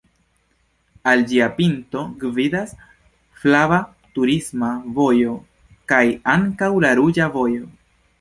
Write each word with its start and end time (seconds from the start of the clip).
Al 1.09 1.19
ĝia 1.31 1.49
pinto 1.57 2.05
gvidas 2.23 2.73
flava 3.43 3.77
turisma 4.15 4.71
vojo 4.95 5.35
kaj 5.93 6.01
ankaŭ 6.37 6.71
la 6.87 6.95
ruĝa 7.03 7.29
vojo. 7.37 7.69